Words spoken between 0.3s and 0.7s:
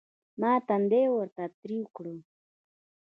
ما